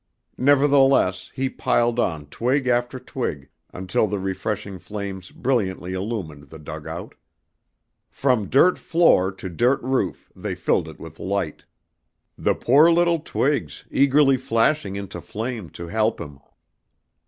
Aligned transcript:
Nevertheless, 0.39 1.29
he 1.35 1.47
piled 1.47 1.99
on 1.99 2.25
twig 2.25 2.67
after 2.67 2.97
twig 2.99 3.49
until 3.71 4.07
the 4.07 4.17
refreshing 4.17 4.79
flames 4.79 5.29
brilliantly 5.29 5.93
illumined 5.93 6.45
the 6.49 6.57
dugout. 6.57 7.13
From 8.09 8.49
dirt 8.49 8.79
floor 8.79 9.31
to 9.33 9.47
dirt 9.47 9.79
roof 9.83 10.31
they 10.35 10.55
filled 10.55 10.87
it 10.87 10.99
with 10.99 11.19
light. 11.19 11.65
The 12.35 12.55
poor 12.55 12.89
little 12.89 13.19
twigs, 13.19 13.85
eagerly 13.91 14.37
flashing 14.37 14.95
into 14.95 15.21
flame 15.21 15.69
to 15.77 15.85
help 15.89 16.19
him! 16.19 16.39